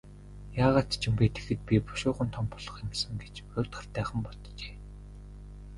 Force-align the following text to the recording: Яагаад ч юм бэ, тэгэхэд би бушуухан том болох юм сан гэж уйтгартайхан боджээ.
Яагаад 0.63 0.89
ч 1.01 1.01
юм 1.07 1.15
бэ, 1.17 1.25
тэгэхэд 1.35 1.59
би 1.67 1.75
бушуухан 1.87 2.29
том 2.35 2.45
болох 2.53 2.75
юм 2.85 2.91
сан 3.01 3.13
гэж 3.23 3.35
уйтгартайхан 3.57 4.19
боджээ. 4.25 4.75